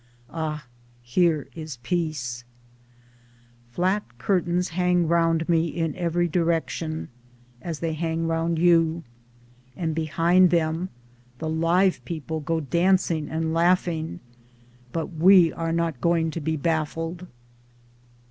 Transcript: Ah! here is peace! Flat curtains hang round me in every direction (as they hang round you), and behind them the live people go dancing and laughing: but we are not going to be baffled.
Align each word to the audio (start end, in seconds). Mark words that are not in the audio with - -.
Ah! 0.31 0.65
here 1.03 1.47
is 1.53 1.77
peace! 1.83 2.43
Flat 3.69 4.17
curtains 4.17 4.69
hang 4.69 5.07
round 5.07 5.47
me 5.47 5.67
in 5.67 5.93
every 5.95 6.27
direction 6.27 7.09
(as 7.61 7.81
they 7.81 7.93
hang 7.93 8.25
round 8.25 8.57
you), 8.57 9.03
and 9.75 9.93
behind 9.93 10.49
them 10.49 10.89
the 11.37 11.47
live 11.49 12.03
people 12.03 12.39
go 12.39 12.59
dancing 12.59 13.29
and 13.29 13.53
laughing: 13.53 14.19
but 14.91 15.13
we 15.13 15.53
are 15.53 15.71
not 15.71 16.01
going 16.01 16.31
to 16.31 16.41
be 16.41 16.57
baffled. 16.57 17.27